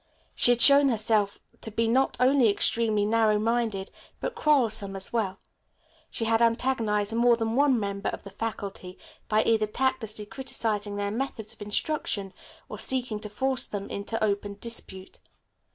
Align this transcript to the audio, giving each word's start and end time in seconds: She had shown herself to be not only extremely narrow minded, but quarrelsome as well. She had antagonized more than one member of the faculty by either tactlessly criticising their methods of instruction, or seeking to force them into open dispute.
She 0.33 0.49
had 0.49 0.61
shown 0.63 0.89
herself 0.89 1.37
to 1.61 1.69
be 1.69 1.87
not 1.87 2.17
only 2.19 2.49
extremely 2.49 3.05
narrow 3.05 3.37
minded, 3.37 3.91
but 4.19 4.33
quarrelsome 4.33 4.95
as 4.95 5.13
well. 5.13 5.37
She 6.09 6.25
had 6.25 6.41
antagonized 6.41 7.13
more 7.13 7.35
than 7.37 7.55
one 7.55 7.79
member 7.79 8.09
of 8.09 8.23
the 8.23 8.31
faculty 8.31 8.97
by 9.29 9.43
either 9.43 9.67
tactlessly 9.67 10.25
criticising 10.25 10.95
their 10.95 11.11
methods 11.11 11.53
of 11.53 11.61
instruction, 11.61 12.33
or 12.67 12.79
seeking 12.79 13.19
to 13.19 13.29
force 13.29 13.65
them 13.67 13.91
into 13.91 14.23
open 14.23 14.57
dispute. 14.59 15.19